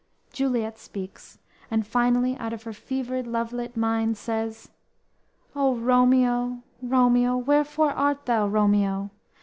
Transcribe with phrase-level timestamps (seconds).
[0.33, 1.37] "_Juliet speaks,
[1.69, 4.69] and finally out of her fevered, love lit mind says:
[5.55, 7.37] _"O, Romeo, Romeo!
[7.37, 9.11] wherefore art thou Romeo?